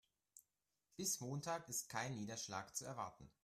[0.95, 3.29] Bis Montag ist kein Niederschlag zu erwarten.